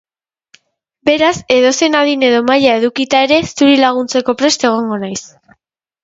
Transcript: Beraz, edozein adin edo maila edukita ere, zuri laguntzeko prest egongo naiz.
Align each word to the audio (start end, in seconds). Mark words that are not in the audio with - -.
Beraz, 1.09 1.33
edozein 1.55 1.97
adin 1.99 2.23
edo 2.29 2.39
maila 2.47 2.71
edukita 2.81 3.21
ere, 3.25 3.37
zuri 3.51 3.75
laguntzeko 3.83 4.35
prest 4.41 4.65
egongo 4.71 4.99
naiz. 5.05 5.21